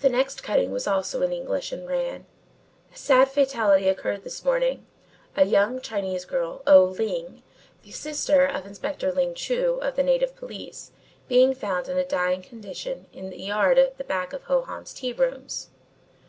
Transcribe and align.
The 0.00 0.08
next 0.08 0.42
cutting 0.42 0.72
was 0.72 0.88
also 0.88 1.22
in 1.22 1.32
English 1.32 1.70
and 1.70 1.86
ran: 1.88 2.26
"A 2.92 2.96
sad 2.96 3.28
fatality 3.28 3.86
occurred 3.88 4.24
this 4.24 4.44
morning, 4.44 4.84
a 5.36 5.44
young 5.46 5.80
Chinese 5.80 6.24
girl, 6.24 6.62
O 6.66 6.82
Ling, 6.82 7.44
the 7.84 7.92
sister 7.92 8.44
of 8.44 8.66
Inspector 8.66 9.12
Ling 9.12 9.34
Chu, 9.34 9.74
of 9.82 9.94
the 9.94 10.02
Native 10.02 10.34
Police, 10.34 10.90
being 11.28 11.54
found 11.54 11.88
in 11.88 11.96
a 11.96 12.04
dying 12.04 12.42
condition 12.42 13.06
in 13.12 13.30
the 13.30 13.38
yard 13.38 13.78
at 13.78 13.98
the 13.98 14.02
back 14.02 14.32
of 14.32 14.42
Ho 14.46 14.62
Hans's 14.62 14.94
tea 14.94 15.12
rooms. 15.12 15.70